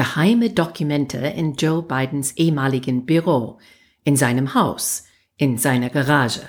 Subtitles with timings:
[0.00, 3.58] geheime Dokumente in Joe Bidens ehemaligen Büro,
[4.02, 5.04] in seinem Haus,
[5.36, 6.40] in seiner Garage.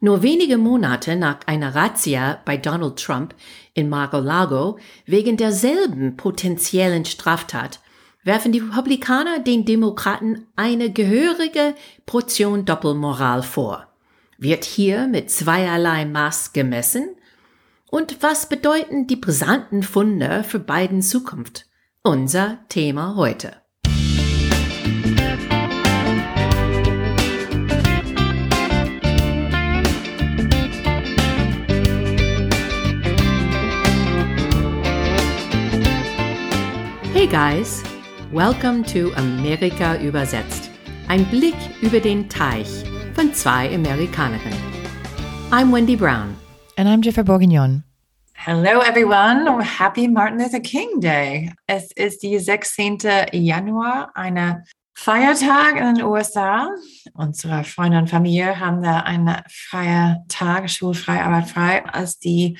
[0.00, 3.34] Nur wenige Monate nach einer Razzia bei Donald Trump
[3.74, 7.80] in Mar-a-Lago wegen derselben potenziellen Straftat
[8.24, 11.74] werfen die Republikaner den Demokraten eine gehörige
[12.06, 13.88] Portion Doppelmoral vor.
[14.38, 17.10] Wird hier mit zweierlei Maß gemessen?
[17.90, 21.66] Und was bedeuten die brisanten Funde für beiden Zukunft?
[22.02, 23.56] Unser Thema heute.
[37.12, 37.82] Hey guys!
[38.32, 40.70] Welcome to Amerika übersetzt.
[41.08, 44.58] Ein Blick über den Teich von zwei Amerikanerinnen.
[45.50, 46.34] I'm Wendy Brown.
[46.78, 47.84] And I'm Jennifer Bourguignon.
[48.42, 49.60] Hello everyone.
[49.60, 51.52] Happy Martin Luther King Day.
[51.66, 52.98] Es ist die 16.
[53.32, 56.70] Januar, eine Feiertag in den USA.
[57.12, 62.58] Unsere Freunde und Familie haben da einen freien Tag, schulfrei, arbeitfrei, als die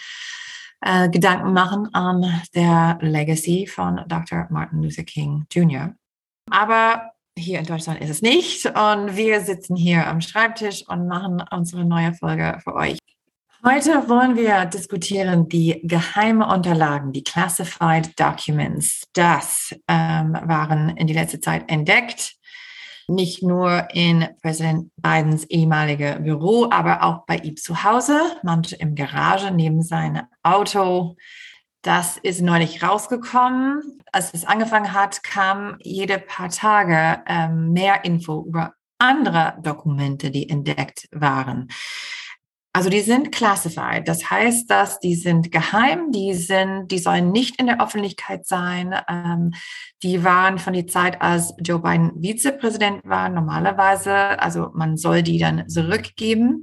[0.83, 4.49] äh, Gedanken machen an der Legacy von Dr.
[4.51, 5.95] Martin Luther King Jr.
[6.51, 11.43] Aber hier in Deutschland ist es nicht und wir sitzen hier am Schreibtisch und machen
[11.51, 13.00] unsere neue Folge für euch.
[13.63, 19.03] Heute wollen wir diskutieren die geheime Unterlagen, die Classified Documents.
[19.13, 22.41] Das ähm, waren in die letzte Zeit entdeckt
[23.11, 28.95] nicht nur in Präsident Bidens ehemalige Büro, aber auch bei ihm zu Hause, manche im
[28.95, 31.17] Garage neben seinem Auto.
[31.83, 33.99] Das ist neulich rausgekommen.
[34.13, 40.49] Als es angefangen hat, kam jede paar Tage ähm, mehr Info über andere Dokumente, die
[40.49, 41.69] entdeckt waren.
[42.73, 44.07] Also die sind classified.
[44.07, 48.95] Das heißt, dass die sind geheim, die sind, die sollen nicht in der Öffentlichkeit sein.
[49.09, 49.53] Ähm,
[50.05, 54.15] die waren von der Zeit, als Joe Biden Vizepräsident war, normalerweise.
[54.41, 56.63] Also man soll die dann zurückgeben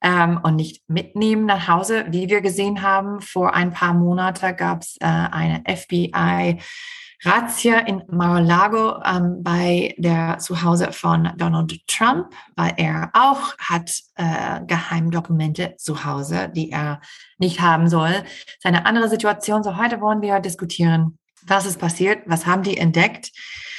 [0.00, 2.06] ähm, und nicht mitnehmen nach Hause.
[2.10, 6.60] Wie wir gesehen haben, vor ein paar Monaten gab es äh, eine FBI
[7.24, 14.60] Razzia in Mar-a-Lago ähm, bei der Zuhause von Donald Trump, weil er auch hat äh,
[14.66, 17.00] Geheimdokumente zu Hause, die er
[17.38, 18.22] nicht haben soll.
[18.60, 19.64] Seine andere Situation.
[19.64, 23.30] So heute wollen wir diskutieren, was ist passiert, was haben die entdeckt,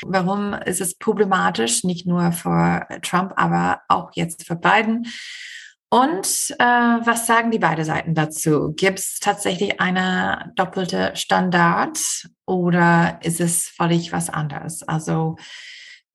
[0.05, 5.07] warum ist es problematisch, nicht nur für Trump, aber auch jetzt für Biden.
[5.91, 8.73] Und äh, was sagen die beiden Seiten dazu?
[8.75, 11.97] Gibt es tatsächlich eine doppelte Standard
[12.45, 14.83] oder ist es völlig was anderes?
[14.83, 15.37] Also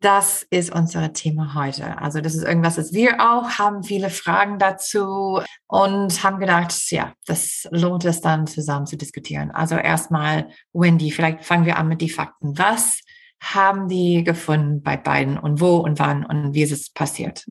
[0.04, 1.98] das ist unser Thema heute.
[1.98, 7.14] Also das ist irgendwas, das wir auch haben viele Fragen dazu und haben gedacht, ja,
[7.26, 9.50] das lohnt es dann zusammen zu diskutieren.
[9.50, 12.56] Also erstmal, Wendy, vielleicht fangen wir an mit den Fakten.
[12.58, 13.00] Was
[13.40, 17.46] haben die gefunden bei beiden und wo und wann und wie ist es passiert?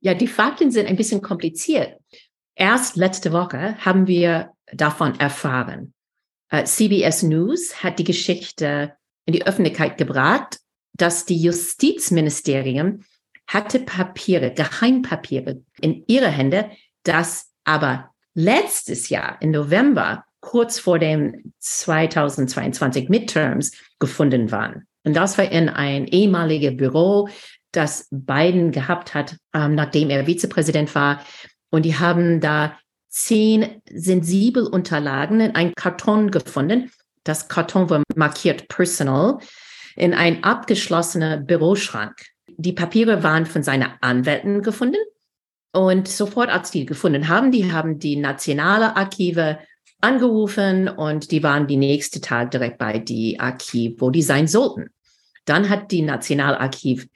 [0.00, 1.98] Ja, die Fakten sind ein bisschen kompliziert.
[2.54, 5.94] Erst letzte Woche haben wir davon erfahren.
[6.50, 8.94] Äh, CBS News hat die Geschichte
[9.26, 10.58] in die Öffentlichkeit gebracht,
[10.94, 13.04] dass die Justizministerium
[13.46, 16.70] hatte Papiere, Geheimpapiere in ihre Hände,
[17.02, 24.86] das aber letztes Jahr im November, kurz vor dem 2022 Midterms, gefunden waren.
[25.04, 27.28] Und das war in ein ehemaliges Büro
[27.72, 31.24] das Biden gehabt hat, ähm, nachdem er Vizepräsident war.
[31.70, 36.90] Und die haben da zehn sensibel Unterlagen in ein Karton gefunden.
[37.24, 39.38] Das Karton war markiert personal
[39.96, 42.14] in ein abgeschlossener Büroschrank.
[42.46, 44.98] Die Papiere waren von seiner Anwälten gefunden.
[45.72, 49.58] Und sofort, als die gefunden haben, die haben die nationale Archive
[50.00, 54.90] angerufen und die waren die nächste Tag direkt bei die Archiv, wo die sein sollten.
[55.44, 57.08] Dann hat die Nationalarchiv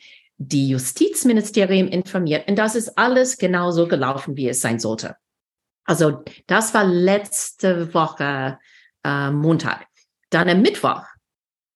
[0.49, 5.17] die Justizministerium informiert und das ist alles genauso gelaufen, wie es sein sollte.
[5.85, 8.59] Also das war letzte Woche
[9.05, 9.87] äh, Montag.
[10.31, 11.03] Dann am Mittwoch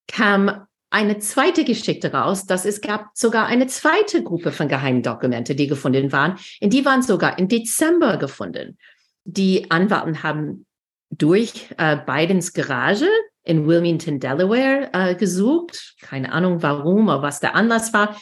[0.09, 5.55] kam eine zweite Geschichte raus, dass es gab sogar eine zweite Gruppe von geheimen Dokumente,
[5.55, 6.39] die gefunden waren.
[6.61, 8.79] Und die waren sogar im Dezember gefunden.
[9.25, 10.67] Die Anwälten haben
[11.11, 13.09] durch äh, Bidens Garage
[13.43, 15.97] in Wilmington, Delaware äh, gesucht.
[16.01, 18.17] Keine Ahnung warum oder was der Anlass war.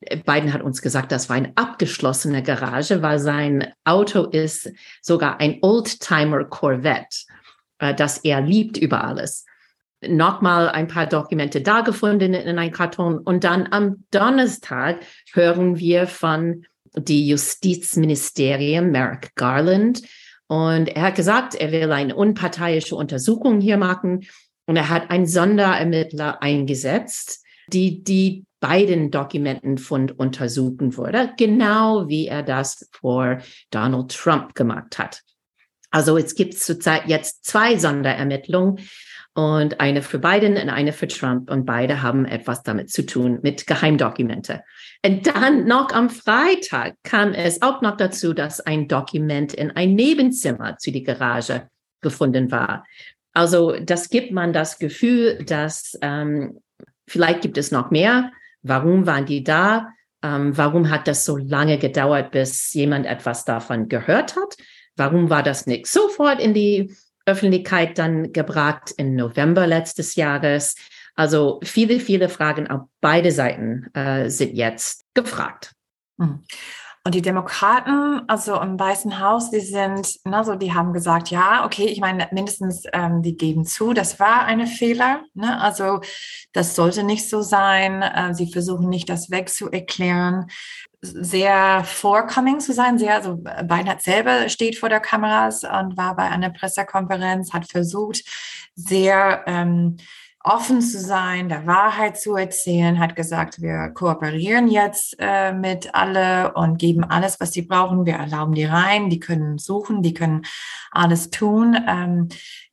[0.00, 4.70] Biden hat uns gesagt, das war eine abgeschlossene Garage, weil sein Auto ist
[5.00, 7.24] sogar ein Oldtimer Corvette,
[7.78, 9.46] äh, das er liebt über alles.
[10.06, 13.18] Nochmal ein paar Dokumente da gefunden in einem Karton.
[13.18, 15.00] Und dann am Donnerstag
[15.32, 20.02] hören wir von die Justizministerium Merrick Garland.
[20.48, 24.26] Und er hat gesagt, er will eine unparteiische Untersuchung hier machen.
[24.66, 32.42] Und er hat einen Sonderermittler eingesetzt, die die beiden Dokumentenfund untersuchen würde, genau wie er
[32.42, 33.38] das vor
[33.70, 35.22] Donald Trump gemacht hat.
[35.90, 38.80] Also es gibt zurzeit jetzt zwei Sonderermittlungen
[39.34, 43.38] und eine für Biden und eine für Trump und beide haben etwas damit zu tun
[43.42, 44.62] mit Geheimdokumente.
[45.04, 49.94] Und dann noch am Freitag kam es auch noch dazu, dass ein Dokument in ein
[49.94, 51.68] Nebenzimmer zu die Garage
[52.00, 52.84] gefunden war.
[53.32, 56.58] Also das gibt man das Gefühl, dass ähm,
[57.06, 58.32] vielleicht gibt es noch mehr.
[58.68, 59.88] Warum waren die da?
[60.22, 64.56] Ähm, warum hat das so lange gedauert, bis jemand etwas davon gehört hat?
[64.96, 66.94] Warum war das nicht sofort in die
[67.26, 70.76] Öffentlichkeit dann gebracht im November letztes Jahres?
[71.14, 75.72] Also viele, viele Fragen auf beide Seiten äh, sind jetzt gefragt.
[76.18, 76.42] Hm.
[77.06, 81.84] Und die Demokraten, also im Weißen Haus, die sind, also die haben gesagt, ja, okay,
[81.84, 85.20] ich meine, mindestens ähm, die geben zu, das war eine Fehler.
[85.32, 85.60] Ne?
[85.62, 86.00] Also
[86.52, 88.02] das sollte nicht so sein.
[88.02, 90.48] Äh, sie versuchen nicht, das wegzuerklären.
[91.00, 96.24] Sehr vorcoming zu sein, sehr, also Beinhardt selber steht vor der Kameras und war bei
[96.24, 98.24] einer Pressekonferenz, hat versucht,
[98.74, 99.98] sehr ähm,
[100.46, 106.54] offen zu sein, der Wahrheit zu erzählen, hat gesagt, wir kooperieren jetzt äh, mit alle
[106.54, 108.06] und geben alles, was sie brauchen.
[108.06, 110.42] Wir erlauben die rein, die können suchen, die können
[110.92, 111.76] alles tun.
[111.88, 112.28] Ähm,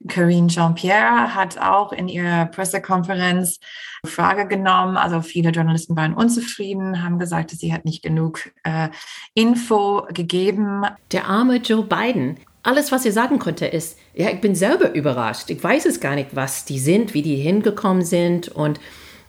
[0.07, 3.59] Karine Jean-Pierre hat auch in ihrer Pressekonferenz
[4.05, 4.95] Frage genommen.
[4.95, 8.89] Also viele Journalisten waren unzufrieden, haben gesagt, sie hat nicht genug äh,
[9.33, 10.85] Info gegeben.
[11.11, 15.49] Der arme Joe Biden alles, was er sagen konnte, ist, ja, ich bin selber überrascht.
[15.49, 18.47] Ich weiß es gar nicht, was die sind, wie die hingekommen sind.
[18.47, 18.79] Und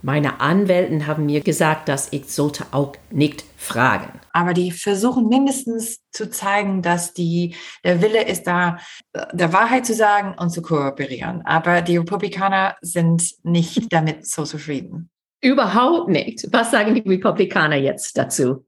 [0.03, 4.21] meine Anwälten haben mir gesagt, dass ich sollte auch nicht fragen.
[4.33, 8.79] Aber die versuchen mindestens zu zeigen, dass die, der Wille ist da,
[9.33, 11.43] der Wahrheit zu sagen und zu kooperieren.
[11.45, 15.11] Aber die Republikaner sind nicht damit so zufrieden.
[15.41, 16.47] Überhaupt nicht.
[16.53, 18.65] Was sagen die Republikaner jetzt dazu?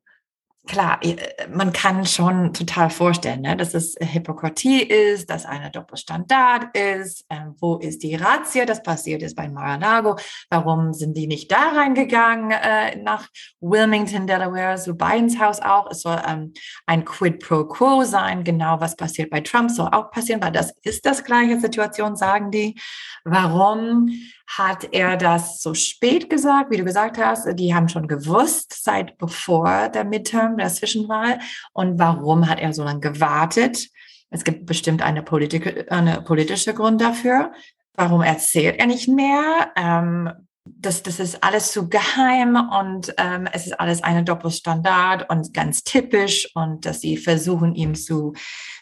[0.66, 1.16] Klar, äh,
[1.48, 7.24] man kann schon total vorstellen, ne, dass es Hypokratie ist, dass eine Doppelstandard ist.
[7.30, 8.66] Ähm, wo ist die Razzia?
[8.66, 10.16] Das passiert ist bei Mar-a-Lago.
[10.50, 13.28] Warum sind die nicht da reingegangen äh, nach
[13.60, 15.90] Wilmington, Delaware, so Bidens Haus auch?
[15.90, 16.52] Es soll ähm,
[16.86, 18.44] ein Quid pro Quo sein.
[18.44, 22.50] Genau, was passiert bei Trump soll auch passieren, weil das ist das gleiche Situation, sagen
[22.50, 22.78] die.
[23.24, 24.10] Warum
[24.46, 27.46] hat er das so spät gesagt, wie du gesagt hast?
[27.58, 31.40] Die haben schon gewusst, seit bevor der Midterm, der Zwischenwahl.
[31.72, 33.88] Und warum hat er so lange gewartet?
[34.30, 37.52] Es gibt bestimmt eine, Politik, eine politische Grund dafür.
[37.94, 39.72] Warum erzählt er nicht mehr?
[39.76, 40.30] Ähm,
[40.66, 45.84] das, das ist alles zu geheim und ähm, es ist alles eine Doppelstandard und ganz
[45.84, 48.34] typisch und dass sie versuchen, ihn zu,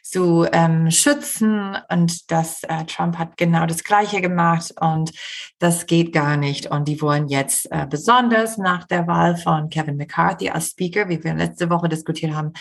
[0.02, 5.12] zu ähm, schützen und dass äh, Trump hat genau das Gleiche gemacht und
[5.58, 9.96] das geht gar nicht und die wollen jetzt äh, besonders nach der Wahl von Kevin
[9.96, 12.52] McCarthy als Speaker, wie wir letzte Woche diskutiert haben,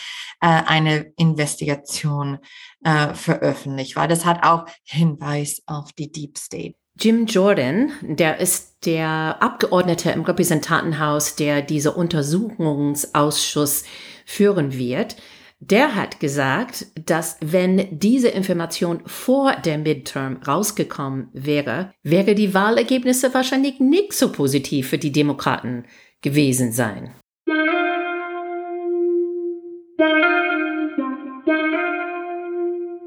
[0.42, 2.40] äh, eine Investigation
[2.84, 6.76] äh, veröffentlicht, weil das hat auch Hinweis auf die Deep State.
[7.00, 13.84] Jim Jordan, der ist der Abgeordnete im Repräsentantenhaus, der diese Untersuchungsausschuss
[14.26, 15.16] führen wird.
[15.60, 23.34] Der hat gesagt, dass wenn diese Information vor der Midterm rausgekommen wäre, wäre die Wahlergebnisse
[23.34, 25.86] wahrscheinlich nicht so positiv für die Demokraten
[26.22, 27.16] gewesen sein.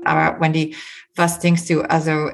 [0.04, 0.74] Aber Wendy,
[1.14, 1.82] was denkst du?
[1.82, 2.30] Also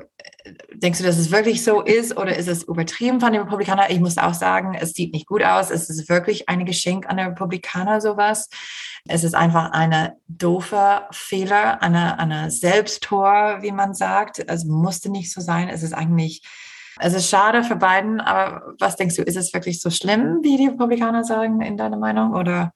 [0.74, 3.86] denkst du, dass es wirklich so ist oder ist es übertrieben von den Republikanern?
[3.90, 5.70] Ich muss auch sagen, es sieht nicht gut aus.
[5.70, 8.48] Es ist wirklich ein Geschenk an den Republikaner, sowas.
[9.06, 14.42] Es ist einfach eine doofe Fehler, eine, eine Selbsttor, wie man sagt.
[14.46, 15.68] Es musste nicht so sein.
[15.68, 16.42] Es ist eigentlich,
[17.00, 18.20] es ist schade für beiden.
[18.20, 21.96] Aber was denkst du, ist es wirklich so schlimm, wie die Republikaner sagen, in deiner
[21.96, 22.34] Meinung?
[22.34, 22.72] Oder?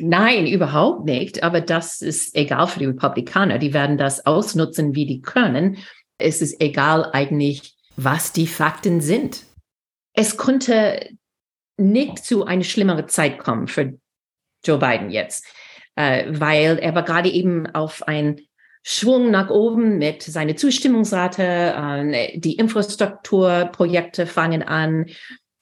[0.00, 1.42] Nein, überhaupt nicht.
[1.42, 3.58] Aber das ist egal für die Republikaner.
[3.58, 5.78] Die werden das ausnutzen, wie die können
[6.24, 9.44] es ist egal eigentlich, was die Fakten sind.
[10.14, 11.08] Es konnte
[11.76, 13.98] nicht zu einer schlimmeren Zeit kommen für
[14.64, 15.46] Joe Biden jetzt,
[15.96, 18.40] äh, weil er war gerade eben auf einen
[18.82, 25.06] Schwung nach oben mit seiner Zustimmungsrate, äh, die Infrastrukturprojekte fangen an,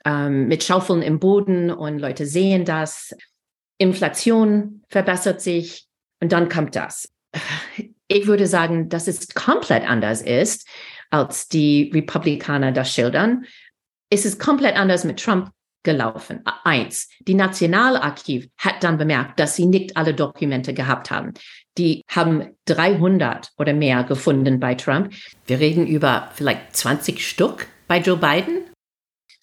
[0.04, 3.14] äh, mit Schaufeln im Boden und Leute sehen das.
[3.78, 5.87] Inflation verbessert sich
[6.21, 7.09] und dann kommt das
[8.12, 10.69] ich würde sagen, dass es komplett anders ist,
[11.11, 13.45] als die Republikaner das schildern.
[14.11, 15.50] Es ist komplett anders mit Trump
[15.83, 16.42] gelaufen.
[16.64, 21.33] Eins, die Nationalarchiv hat dann bemerkt, dass sie nicht alle Dokumente gehabt haben.
[21.78, 25.12] Die haben 300 oder mehr gefunden bei Trump.
[25.47, 28.64] Wir reden über vielleicht 20 Stück bei Joe Biden.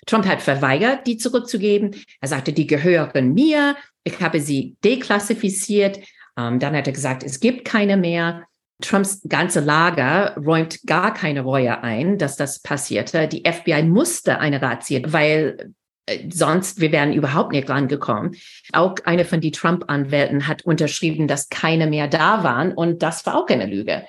[0.06, 1.96] Trump hat verweigert, die zurückzugeben.
[2.22, 3.76] Er sagte, die gehören mir.
[4.04, 6.00] Ich habe sie deklassifiziert.
[6.38, 8.46] Ähm, dann hat er gesagt, es gibt keine mehr.
[8.82, 13.28] Trumps ganze Lager räumt gar keine Reue ein, dass das passierte.
[13.28, 15.74] Die FBI musste eine Razzia, weil
[16.06, 18.36] äh, sonst wir wären überhaupt nicht rangekommen.
[18.72, 23.36] Auch eine von die Trump-Anwälten hat unterschrieben, dass keine mehr da waren und das war
[23.36, 24.04] auch eine Lüge.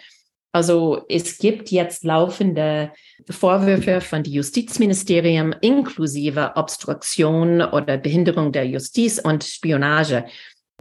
[0.52, 2.90] Also es gibt jetzt laufende
[3.28, 10.24] Vorwürfe von dem Justizministerium inklusive Obstruktion oder Behinderung der Justiz und Spionage,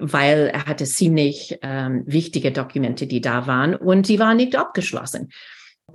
[0.02, 5.30] weil er hatte ziemlich ähm, wichtige Dokumente, die da waren und die waren nicht abgeschlossen.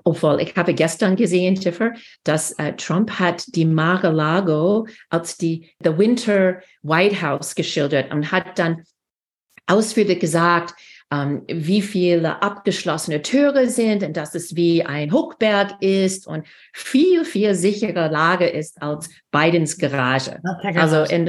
[0.02, 1.92] Obwohl, ich habe gestern gesehen, Tiffer,
[2.24, 8.58] dass äh, Trump hat die Mar-a-Lago als die The Winter White House geschildert und hat
[8.58, 8.82] dann
[9.66, 10.74] ausführlich gesagt,
[11.10, 17.24] ähm, wie viele abgeschlossene Türe sind und dass es wie ein Hochberg ist und viel,
[17.24, 20.38] viel sichere Lage ist als Bidens Garage.
[20.74, 21.26] Also, in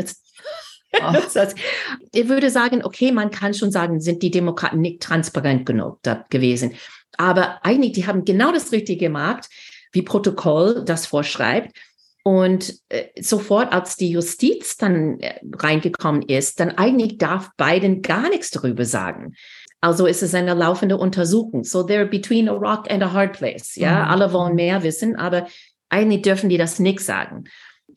[2.12, 6.00] ich würde sagen, okay, man kann schon sagen, sind die Demokraten nicht transparent genug
[6.30, 6.74] gewesen.
[7.18, 9.50] Aber eigentlich, die haben genau das Richtige gemacht,
[9.92, 11.76] wie Protokoll das vorschreibt.
[12.24, 18.30] Und äh, sofort, als die Justiz dann äh, reingekommen ist, dann eigentlich darf Biden gar
[18.30, 19.36] nichts darüber sagen.
[19.80, 21.64] Also ist es eine laufende Untersuchung.
[21.64, 23.76] So they're between a rock and a hard place.
[23.76, 24.12] Ja, mhm.
[24.12, 25.48] alle wollen mehr wissen, aber
[25.90, 27.44] eigentlich dürfen die das nicht sagen.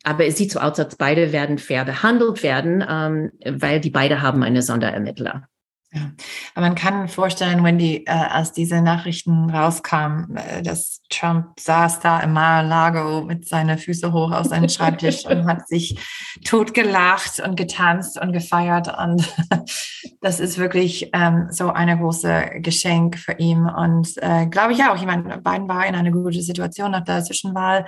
[0.03, 4.21] Aber es sieht so aus, als beide werden fair behandelt werden, ähm, weil die beide
[4.21, 5.47] haben eine Sonderermittler.
[5.91, 6.11] Ja,
[6.53, 11.99] aber man kann vorstellen, wenn die, äh, als diese Nachrichten rauskamen, äh, dass Trump saß
[12.01, 15.97] da im Mar-a-Lago mit seinen Füßen hoch auf seinem Schreibtisch und hat sich
[16.45, 18.93] totgelacht und getanzt und gefeiert.
[18.99, 19.27] Und
[20.21, 23.65] das ist wirklich ähm, so eine große Geschenk für ihn.
[23.65, 27.23] Und äh, glaube ich auch, ich meine, Biden war in einer guten Situation nach der
[27.23, 27.85] Zwischenwahl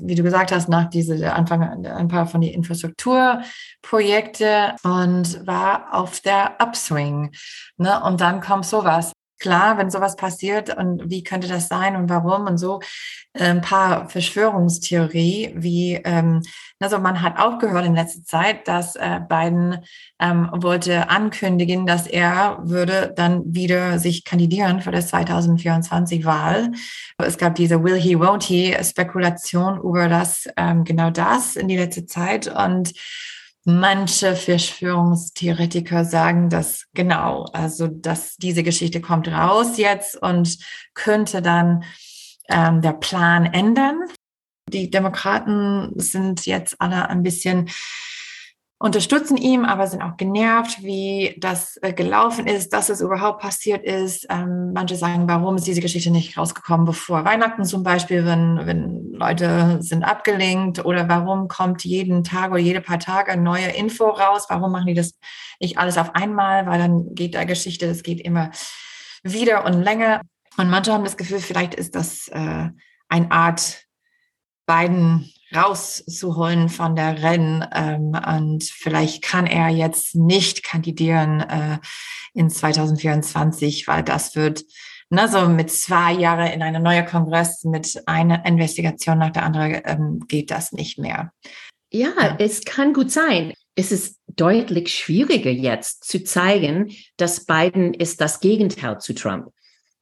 [0.00, 6.20] wie du gesagt hast, nach diese Anfang ein paar von die Infrastrukturprojekte und war auf
[6.20, 7.32] der Upswing.
[7.76, 8.02] Ne?
[8.02, 9.11] Und dann kommt sowas
[9.42, 12.80] klar, wenn sowas passiert und wie könnte das sein und warum und so
[13.34, 16.42] ein paar Verschwörungstheorie, wie ähm,
[16.80, 19.78] also man hat auch gehört in letzter Zeit, dass äh, Biden
[20.20, 26.72] ähm, wollte ankündigen, dass er würde dann wieder sich kandidieren für das 2024 Wahl.
[27.18, 31.76] Es gab diese Will he, won't he Spekulation über das ähm, genau das in die
[31.76, 32.92] letzte Zeit und
[33.64, 40.58] Manche Verschwörungstheoretiker sagen das genau, also dass diese Geschichte kommt raus jetzt und
[40.94, 41.84] könnte dann
[42.48, 44.00] ähm, der Plan ändern.
[44.68, 47.70] Die Demokraten sind jetzt alle ein bisschen
[48.82, 53.84] unterstützen ihn, aber sind auch genervt, wie das äh, gelaufen ist, dass es überhaupt passiert
[53.84, 54.26] ist.
[54.28, 59.12] Ähm, manche sagen, warum ist diese Geschichte nicht rausgekommen bevor Weihnachten zum Beispiel, wenn, wenn
[59.12, 64.08] Leute sind abgelenkt oder warum kommt jeden Tag oder jede paar Tage eine neue Info
[64.08, 64.46] raus?
[64.48, 65.16] Warum machen die das
[65.60, 66.66] nicht alles auf einmal?
[66.66, 68.50] Weil dann geht der Geschichte, das geht immer
[69.22, 70.22] wieder und länger.
[70.56, 72.68] Und manche haben das Gefühl, vielleicht ist das äh,
[73.08, 73.84] eine Art
[74.66, 77.64] beiden rauszuholen von der Rennen.
[77.74, 81.78] Ähm, und vielleicht kann er jetzt nicht kandidieren äh,
[82.34, 84.64] in 2024, weil das wird
[85.10, 89.82] ne, so mit zwei Jahren in einer neuen Kongress mit einer Investigation nach der anderen
[89.84, 91.32] ähm, geht das nicht mehr.
[91.92, 93.52] Ja, ja, es kann gut sein.
[93.74, 99.52] Es ist deutlich schwieriger jetzt zu zeigen, dass Biden ist das Gegenteil zu Trump.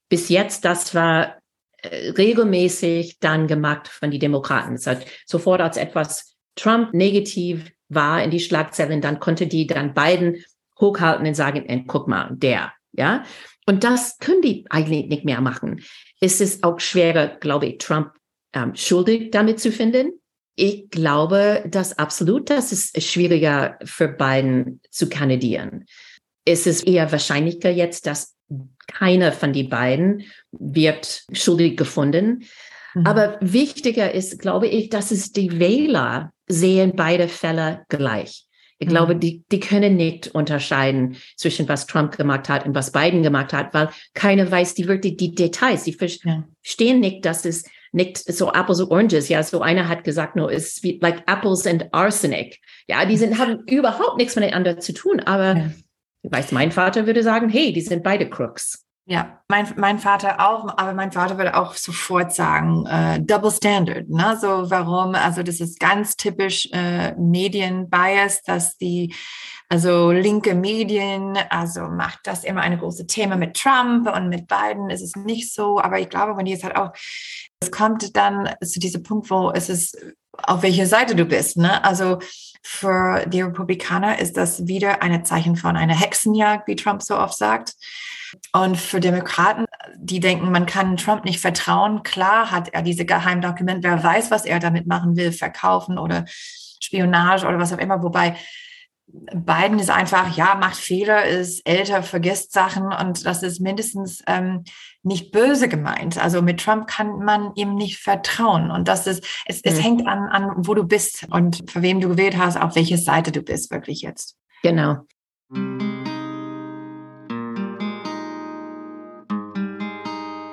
[0.08, 1.39] Bis jetzt, das war
[1.86, 4.74] regelmäßig dann gemacht von den Demokraten.
[4.74, 9.94] Es hat sofort als etwas Trump negativ war in die Schlagzeilen, dann konnte die dann
[9.94, 10.44] beiden
[10.78, 13.24] hochhalten und sagen, äh, guck mal, der, ja.
[13.66, 15.82] Und das können die eigentlich nicht mehr machen.
[16.20, 18.12] Es ist auch schwerer, glaube ich, Trump
[18.52, 20.12] ähm, schuldig damit zu finden.
[20.56, 25.86] Ich glaube, dass absolut, das ist schwieriger für Biden zu kandidieren.
[26.44, 28.34] Es ist eher wahrscheinlicher jetzt, dass
[28.86, 32.44] keiner von den beiden wird schuldig gefunden.
[32.94, 33.06] Mhm.
[33.06, 38.46] Aber wichtiger ist, glaube ich, dass es die Wähler sehen beide Fälle gleich.
[38.78, 38.90] Ich mhm.
[38.90, 43.52] glaube, die, die können nicht unterscheiden zwischen was Trump gemacht hat und was Biden gemacht
[43.52, 45.84] hat, weil keiner weiß die wirklich die Details.
[45.84, 49.28] Sie verstehen nicht, dass es nicht so Apples und Oranges.
[49.28, 52.58] Ja, so einer hat gesagt, no, it's like apples and arsenic.
[52.88, 55.70] Ja, die sind, haben überhaupt nichts miteinander zu tun, aber ja.
[56.22, 58.84] Ich weiß, mein Vater würde sagen, hey, die sind beide Crooks.
[59.10, 64.08] Ja, mein, mein Vater auch, aber mein Vater würde auch sofort sagen, äh, Double Standard.
[64.08, 64.38] Ne?
[64.40, 65.16] So warum?
[65.16, 69.12] Also das ist ganz typisch äh, Medienbias, dass die
[69.68, 74.90] also linke Medien, also macht das immer eine große Thema mit Trump und mit Biden
[74.90, 75.80] ist es nicht so.
[75.80, 76.92] Aber ich glaube, wenn die jetzt halt auch,
[77.58, 79.98] es kommt dann zu diesem Punkt, wo es ist,
[80.40, 81.56] auf welcher Seite du bist.
[81.56, 81.82] Ne?
[81.82, 82.20] Also
[82.62, 87.36] für die Republikaner ist das wieder ein Zeichen von einer Hexenjagd, wie Trump so oft
[87.36, 87.74] sagt.
[88.52, 89.64] Und für Demokraten,
[89.96, 94.44] die denken, man kann Trump nicht vertrauen, klar hat er diese Geheimdokumente, wer weiß, was
[94.44, 96.24] er damit machen will, verkaufen oder
[96.80, 98.02] Spionage oder was auch immer.
[98.02, 98.36] Wobei
[99.12, 104.64] Biden ist einfach, ja, macht Fehler, ist älter, vergisst Sachen und das ist mindestens ähm,
[105.02, 106.22] nicht böse gemeint.
[106.22, 109.82] Also mit Trump kann man ihm nicht vertrauen und das ist, es, es mhm.
[109.82, 113.32] hängt an, an, wo du bist und für wem du gewählt hast, auf welche Seite
[113.32, 114.36] du bist wirklich jetzt.
[114.62, 114.98] Genau.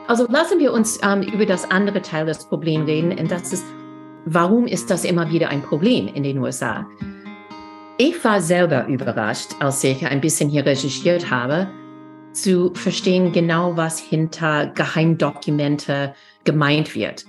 [0.08, 3.66] Also lassen wir uns ähm, über das andere Teil des Problems reden, und das ist,
[4.26, 6.88] warum ist das immer wieder ein Problem in den USA?
[8.00, 11.68] Ich war selber überrascht, als ich ein bisschen hier recherchiert habe,
[12.32, 16.14] zu verstehen genau, was hinter Geheimdokumente
[16.44, 17.26] gemeint wird.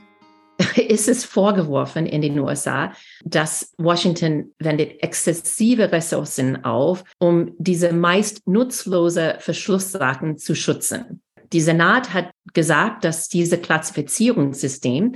[0.76, 2.92] Ist es vorgeworfen in den USA,
[3.24, 11.22] dass Washington wendet exzessive Ressourcen auf, um diese meist nutzlose Verschlusssachen zu schützen.
[11.54, 15.14] Die Senat hat gesagt, dass dieses Klassifizierungssystem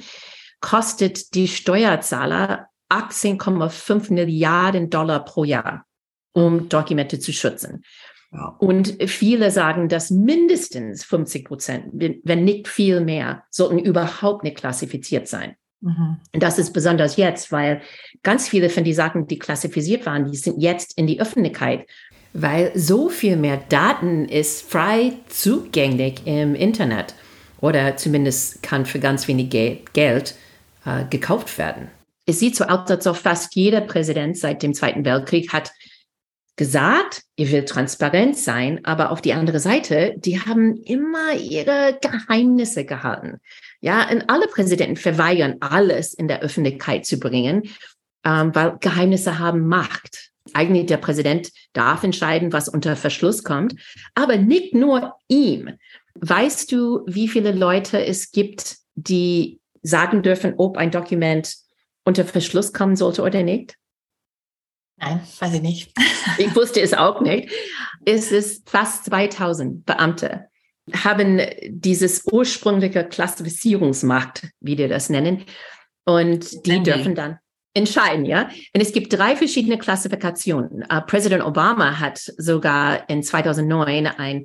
[0.63, 5.87] kostet die Steuerzahler 18,5 Milliarden Dollar pro Jahr,
[6.33, 7.85] um Dokumente zu schützen.
[8.31, 8.55] Wow.
[8.59, 15.29] Und viele sagen, dass mindestens 50 Prozent, wenn nicht viel mehr, sollten überhaupt nicht klassifiziert
[15.29, 15.57] sein.
[15.81, 16.17] Mhm.
[16.33, 17.83] Und das ist besonders jetzt, weil
[18.23, 21.87] ganz viele von den Sachen, die klassifiziert waren, die sind jetzt in die Öffentlichkeit
[22.33, 27.15] weil so viel mehr Daten ist frei zugänglich im Internet
[27.61, 30.35] oder zumindest kann für ganz wenig Geld
[30.85, 31.89] äh, gekauft werden.
[32.27, 35.73] Es sieht so aus, als ob fast jeder Präsident seit dem Zweiten Weltkrieg hat
[36.57, 42.85] gesagt, ihr will transparent sein, aber auf die andere Seite, die haben immer ihre Geheimnisse
[42.85, 43.41] gehalten.
[43.81, 47.63] Ja, und alle Präsidenten verweigern alles in der Öffentlichkeit zu bringen,
[48.25, 50.31] ähm, weil Geheimnisse haben Macht.
[50.53, 53.75] Eigentlich der Präsident darf entscheiden, was unter Verschluss kommt,
[54.15, 55.71] aber nicht nur ihm.
[56.15, 61.57] Weißt du, wie viele Leute es gibt, die sagen dürfen, ob ein Dokument
[62.05, 63.77] unter Verschluss kommen sollte oder nicht?
[64.97, 65.93] Nein, weiß ich nicht.
[66.39, 67.51] ich wusste es auch nicht.
[68.05, 70.49] Es ist fast 2000 Beamte
[70.93, 75.45] haben dieses ursprüngliche Klassifizierungsmacht, wie wir das nennen.
[76.05, 77.39] Und die dürfen dann,
[77.75, 78.51] entscheiden, ja.
[78.75, 80.85] Und es gibt drei verschiedene Klassifikationen.
[80.93, 84.45] Uh, Präsident Obama hat sogar in 2009 ein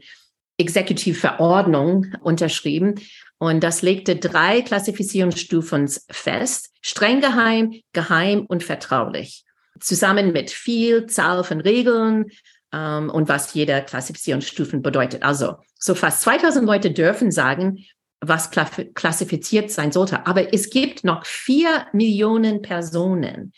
[0.59, 2.95] Exekutivverordnung unterschrieben
[3.37, 6.71] und das legte drei Klassifizierungsstufen fest.
[6.87, 9.43] Streng geheim, geheim und vertraulich.
[9.77, 12.31] Zusammen mit viel Zahl von Regeln
[12.71, 15.21] ähm, und was jede Klassifizierungsstufen bedeutet.
[15.21, 17.83] Also, so fast 2000 Leute dürfen sagen,
[18.21, 20.25] was klassifiziert sein sollte.
[20.25, 23.51] Aber es gibt noch vier Millionen Personen,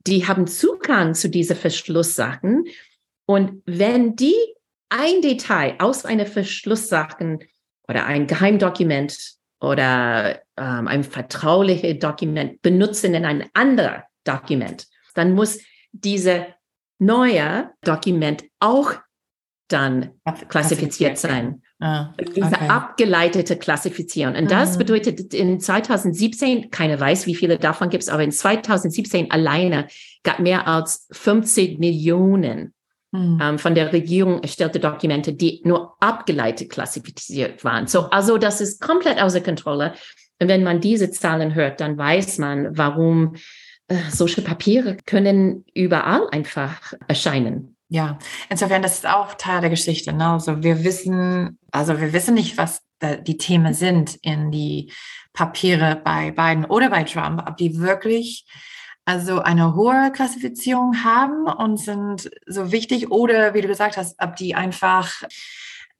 [0.00, 2.64] die haben Zugang zu diesen Verschlusssachen.
[3.26, 4.34] Und wenn die
[4.88, 7.44] ein Detail aus einer Verschlusssachen
[7.86, 15.58] oder ein Geheimdokument oder ähm, ein vertrauliches Dokument benutzen in ein anderes Dokument, dann muss
[15.92, 16.46] diese
[16.98, 18.94] neue Dokument auch
[19.68, 20.10] dann
[20.48, 21.62] klassifiziert sein.
[21.80, 22.32] Ah, okay.
[22.36, 24.34] Diese abgeleitete Klassifizierung.
[24.34, 24.78] Und das mhm.
[24.78, 29.88] bedeutet in 2017, keiner weiß, wie viele davon gibt es, aber in 2017 alleine
[30.22, 32.72] gab mehr als 50 Millionen
[33.16, 33.40] mhm.
[33.42, 37.86] ähm, von der Regierung erstellte Dokumente, die nur abgeleitet klassifiziert waren.
[37.86, 39.94] So, also das ist komplett außer Kontrolle.
[40.40, 43.36] Und wenn man diese Zahlen hört, dann weiß man, warum
[43.88, 47.76] äh, solche Papiere können überall einfach erscheinen.
[47.88, 48.18] Ja,
[48.50, 50.12] insofern, das ist auch Teil der Geschichte.
[50.12, 50.26] Ne?
[50.26, 52.82] Also wir wissen, also wir wissen nicht, was
[53.26, 54.90] die Themen sind in die
[55.32, 58.46] Papiere bei Biden oder bei Trump, ob die wirklich
[59.06, 64.34] also eine hohe Klassifizierung haben und sind so wichtig oder wie du gesagt hast, ob
[64.36, 65.22] die einfach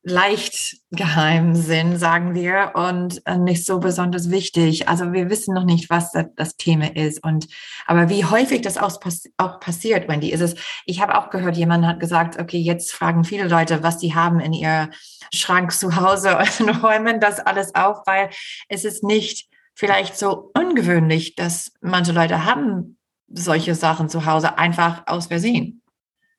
[0.03, 4.89] leicht geheim sind, sagen wir, und äh, nicht so besonders wichtig.
[4.89, 7.25] Also wir wissen noch nicht, was das, Thema ist.
[7.25, 7.49] Und
[7.87, 9.01] aber wie häufig das auch,
[9.37, 10.55] auch passiert, Wendy, ist es.
[10.85, 14.39] Ich habe auch gehört, jemand hat gesagt, okay, jetzt fragen viele Leute, was sie haben
[14.39, 14.91] in ihr
[15.35, 18.31] Schrank zu Hause und räumen das alles auf, weil
[18.69, 25.05] es ist nicht vielleicht so ungewöhnlich, dass manche Leute haben solche Sachen zu Hause einfach
[25.07, 25.83] aus Versehen.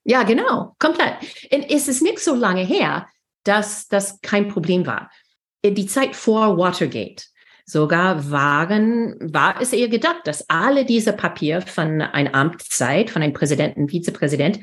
[0.04, 1.16] Ja, genau, komplett.
[1.52, 3.08] Und es ist nicht so lange her,
[3.44, 5.12] dass das kein Problem war.
[5.64, 7.28] Die Zeit vor Watergate
[7.66, 13.34] sogar waren, war es eher gedacht, dass alle diese Papiere von einer Amtszeit, von einem
[13.34, 14.60] Präsidenten, Vizepräsident,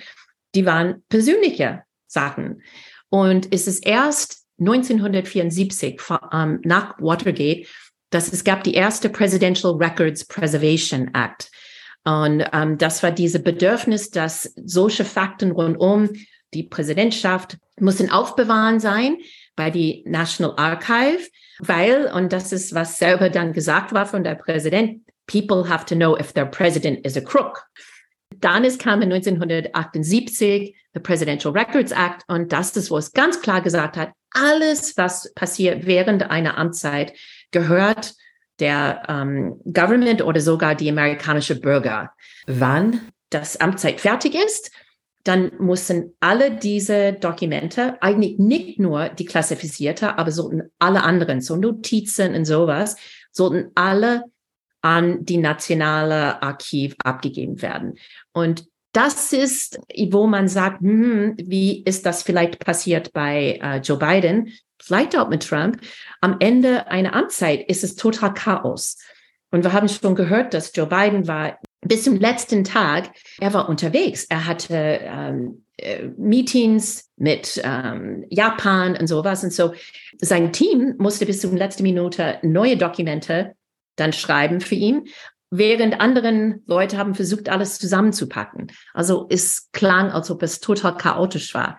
[0.55, 2.63] die waren persönliche Sachen.
[3.11, 6.01] Und es ist erst 1974
[6.33, 7.67] ähm, nach Watergate,
[8.15, 11.51] dass es gab die erste Presidential Records Preservation Act.
[12.05, 16.11] Und ähm, das war diese Bedürfnis, dass solche Fakten rundum
[16.53, 19.17] die Präsidentschaft müssen aufbewahren sein
[19.57, 24.37] bei die National Archive, weil, und das ist, was selber dann gesagt war von der
[24.37, 27.65] Präsident, people have to know if their president is a crook.
[28.37, 33.41] Dann ist kam in 1978 the Presidential Records Act und das ist, wo es ganz
[33.41, 37.13] klar gesagt hat, alles, was passiert während einer Amtszeit,
[37.55, 38.15] gehört
[38.61, 42.13] der ähm, Government oder sogar die amerikanische Bürger.
[42.47, 44.71] Wann das Amtszeit fertig ist,
[45.23, 51.57] dann müssen alle diese Dokumente, eigentlich nicht nur die klassifizierte, aber sollten alle anderen, so
[51.57, 52.97] Notizen und sowas,
[53.33, 54.25] sollten alle
[54.83, 57.95] an die nationale Archiv abgegeben werden.
[58.33, 59.79] Und das ist,
[60.11, 65.29] wo man sagt, hm, wie ist das vielleicht passiert bei äh, Joe Biden, vielleicht auch
[65.29, 65.81] mit Trump.
[66.21, 68.99] Am Ende einer Amtszeit ist es total Chaos.
[69.51, 73.69] Und wir haben schon gehört, dass Joe Biden war bis zum letzten Tag, er war
[73.69, 74.25] unterwegs.
[74.25, 79.45] Er hatte ähm, äh, Meetings mit ähm, Japan und sowas.
[79.45, 79.75] Und so
[80.19, 83.55] sein Team musste bis zum letzten Minute neue Dokumente
[83.97, 85.07] dann schreiben für ihn,
[85.51, 88.73] während anderen Leute haben versucht, alles zusammenzupacken.
[88.93, 91.79] Also es klang, als ob es total chaotisch war.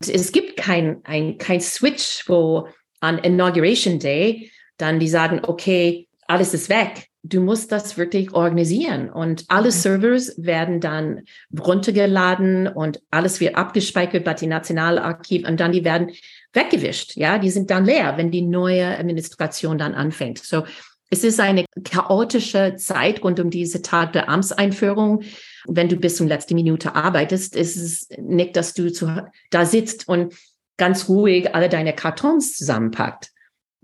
[0.00, 2.68] Es gibt kein, ein, kein Switch, wo
[3.00, 9.08] an Inauguration Day dann die sagen, okay, alles ist weg du musst das wirklich organisieren
[9.08, 9.72] und alle mhm.
[9.72, 11.22] Servers werden dann
[11.56, 16.10] runtergeladen und alles wird abgespeichert bei die nationale Archiv und dann die werden
[16.52, 17.16] weggewischt.
[17.16, 20.38] Ja, die sind dann leer, wenn die neue Administration dann anfängt.
[20.38, 20.64] So,
[21.12, 25.22] es ist eine chaotische Zeit rund um diese Tag der Amtseinführung.
[25.66, 30.08] Wenn du bis zum letzten Minute arbeitest, ist es nicht, dass du zu, da sitzt
[30.08, 30.34] und
[30.78, 33.30] ganz ruhig alle deine Kartons zusammenpackt.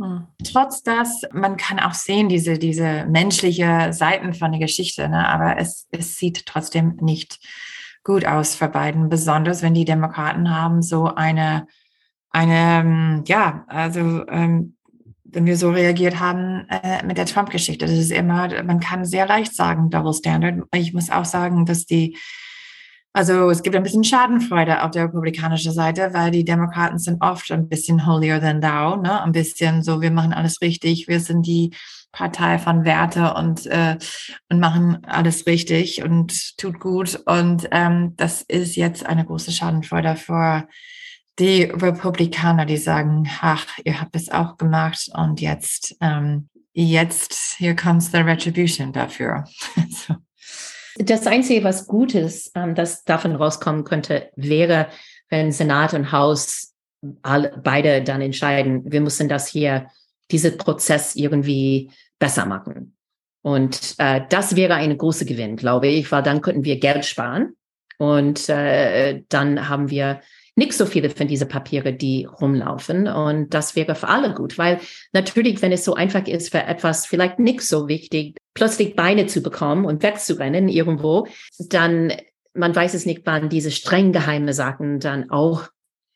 [0.01, 0.27] Hm.
[0.43, 5.29] Trotz das, man kann auch sehen, diese, diese menschliche Seiten von der Geschichte, ne?
[5.29, 7.41] aber es, es sieht trotzdem nicht
[8.05, 11.67] gut aus für beiden, besonders wenn die Demokraten haben so eine,
[12.31, 14.78] eine, ähm, ja, also ähm,
[15.31, 17.87] wenn wir so reagiert haben äh, mit der Trump-Geschichte.
[17.87, 20.65] Das ist immer, man kann sehr leicht sagen, Double Standard.
[20.75, 22.17] Ich muss auch sagen, dass die
[23.15, 27.51] also es gibt ein bisschen Schadenfreude auf der republikanischen Seite, weil die Demokraten sind oft
[27.51, 29.23] ein bisschen holier than thou, ne?
[29.23, 31.75] Ein bisschen so, wir machen alles richtig, wir sind die
[32.13, 33.97] Partei von Werte und, äh,
[34.49, 37.21] und machen alles richtig und tut gut.
[37.27, 40.69] Und ähm, das ist jetzt eine große Schadenfreude für
[41.39, 47.77] die Republikaner, die sagen, ach, ihr habt es auch gemacht und jetzt, ähm, jetzt, here
[47.77, 49.45] comes the retribution dafür.
[49.91, 50.15] so.
[50.99, 54.89] Das Einzige, was Gutes, ähm, das davon rauskommen könnte, wäre,
[55.29, 56.75] wenn Senat und Haus
[57.23, 59.89] alle, beide dann entscheiden, wir müssen das hier,
[60.31, 62.97] diesen Prozess irgendwie besser machen.
[63.43, 67.55] Und äh, das wäre ein großer Gewinn, glaube ich, weil dann könnten wir Geld sparen
[67.99, 70.21] und äh, dann haben wir
[70.59, 73.07] nicht so viele von diesen Papiere, die rumlaufen.
[73.07, 74.81] Und das wäre für alle gut, weil
[75.13, 79.41] natürlich, wenn es so einfach ist, für etwas vielleicht nicht so wichtig, plötzlich Beine zu
[79.41, 82.13] bekommen und wegzurennen irgendwo, dann
[82.55, 85.69] man weiß es nicht, wann diese streng geheime Sachen dann auch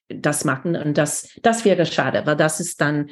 [0.08, 0.74] das machen.
[0.74, 3.10] Und das, das wäre schade, weil das ist dann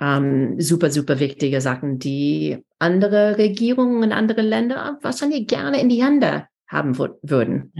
[0.00, 6.02] ähm, super, super wichtige Sachen, die andere Regierungen und andere Länder wahrscheinlich gerne in die
[6.02, 7.72] Hände haben würden.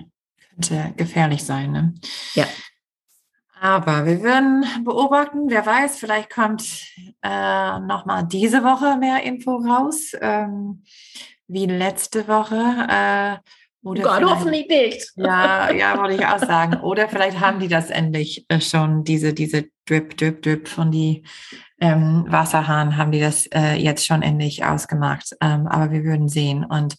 [0.50, 1.94] Könnte gefährlich sein, ne?
[2.34, 2.46] Ja.
[3.62, 6.64] Aber wir werden beobachten, wer weiß, vielleicht kommt
[7.22, 10.82] äh, nochmal diese Woche mehr Info raus, ähm,
[11.46, 12.56] wie letzte Woche.
[12.56, 13.36] Äh,
[13.84, 15.12] oder Gott, hoffentlich nicht.
[15.16, 16.80] Ja, ja, wollte ich auch sagen.
[16.80, 21.22] Oder vielleicht haben die das endlich äh, schon, diese, diese Drip, Drip, Drip von die
[21.80, 25.36] ähm, Wasserhahn, haben die das äh, jetzt schon endlich ausgemacht.
[25.40, 26.64] Ähm, aber wir würden sehen.
[26.64, 26.96] Und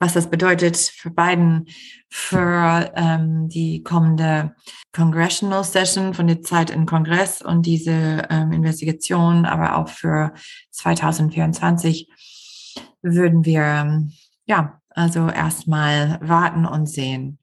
[0.00, 1.68] was das bedeutet für Biden,
[2.08, 4.56] für ähm, die kommende
[4.92, 10.32] Congressional Session von der Zeit im Kongress und diese ähm, Investigation, aber auch für
[10.70, 12.08] 2024
[13.02, 14.12] würden wir, ähm,
[14.46, 17.38] ja, also erstmal warten und sehen.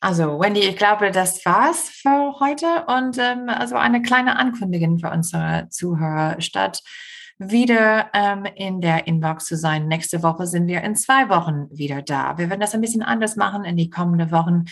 [0.00, 5.10] Also Wendy, ich glaube, das war's für heute und ähm, also eine kleine Ankündigung für
[5.10, 6.82] unsere Zuhörer statt
[7.38, 9.88] wieder ähm, in der Inbox zu sein.
[9.88, 12.38] Nächste Woche sind wir in zwei Wochen wieder da.
[12.38, 14.64] Wir werden das ein bisschen anders machen in die kommenden Wochen,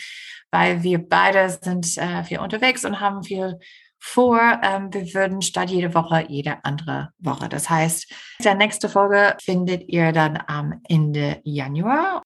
[0.51, 3.59] weil wir beide sind äh, viel unterwegs und haben viel
[3.99, 4.59] vor.
[4.61, 7.49] Ähm, wir würden statt jede Woche jede andere Woche.
[7.49, 12.21] Das heißt, der nächste Folge findet ihr dann am Ende Januar.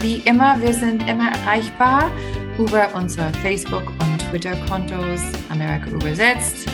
[0.00, 2.10] Wie immer, wir sind immer erreichbar
[2.58, 5.20] über unsere Facebook- und Twitter-Kontos
[5.50, 6.68] Amerika übersetzt.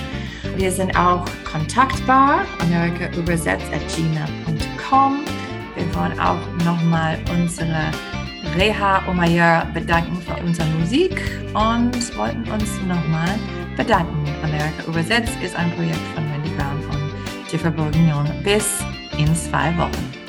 [0.57, 5.21] Wir sind auch kontaktbar, Amerika übersetzt at gmail.com.
[5.75, 7.90] Wir wollen auch nochmal unsere
[8.57, 11.21] Reha Omayer bedanken für unsere Musik
[11.53, 13.38] und wollten uns nochmal
[13.77, 14.25] bedanken.
[14.42, 17.12] Amerika übersetzt ist ein Projekt von Wendy Brown und
[17.51, 18.27] Jennifer Bourguignon.
[18.42, 18.81] Bis
[19.19, 20.26] in zwei Wochen.